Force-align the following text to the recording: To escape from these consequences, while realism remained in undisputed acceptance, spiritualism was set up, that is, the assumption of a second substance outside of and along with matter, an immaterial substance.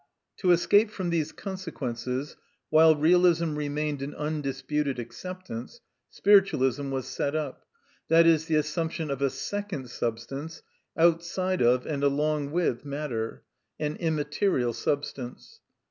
To 0.37 0.49
escape 0.49 0.89
from 0.89 1.11
these 1.11 1.31
consequences, 1.31 2.35
while 2.71 2.95
realism 2.95 3.53
remained 3.53 4.01
in 4.01 4.15
undisputed 4.15 4.97
acceptance, 4.97 5.79
spiritualism 6.09 6.89
was 6.89 7.05
set 7.05 7.35
up, 7.35 7.67
that 8.07 8.25
is, 8.25 8.45
the 8.45 8.55
assumption 8.55 9.11
of 9.11 9.21
a 9.21 9.29
second 9.29 9.91
substance 9.91 10.63
outside 10.97 11.61
of 11.61 11.85
and 11.85 12.03
along 12.03 12.49
with 12.49 12.83
matter, 12.83 13.43
an 13.79 13.95
immaterial 13.97 14.73
substance. 14.73 15.59